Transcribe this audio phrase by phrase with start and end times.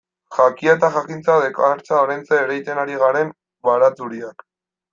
[0.35, 3.33] Jakia eta jakintza dakartza oraintxe ereiten ari garen
[3.71, 4.47] baratxuriak.